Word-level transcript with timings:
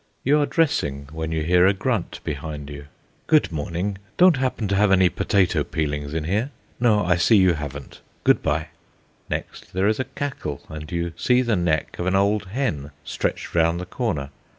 You 0.23 0.39
are 0.39 0.47
dressing, 0.47 1.09
when 1.11 1.31
you 1.31 1.43
hear 1.43 1.67
a 1.67 1.73
grunt 1.75 2.21
behind 2.23 2.71
you. 2.71 2.85
"Good 3.27 3.51
morning! 3.51 3.99
Don't 4.17 4.37
happen 4.37 4.67
to 4.69 4.75
have 4.75 4.91
any 4.91 5.09
potato 5.09 5.63
peelings 5.63 6.15
in 6.15 6.23
here? 6.23 6.49
No, 6.79 7.05
I 7.05 7.17
see 7.17 7.35
you 7.37 7.53
haven't; 7.53 8.01
good 8.23 8.41
bye." 8.41 8.69
Next 9.29 9.73
there 9.73 9.87
is 9.87 9.99
a 9.99 10.05
cackle, 10.05 10.63
and 10.69 10.91
you 10.91 11.13
see 11.15 11.43
the 11.43 11.55
neck 11.55 11.99
of 11.99 12.07
an 12.07 12.15
old 12.15 12.45
hen 12.45 12.89
stretched 13.03 13.53
round 13.53 13.79
the 13.79 13.85
corner. 13.85 14.31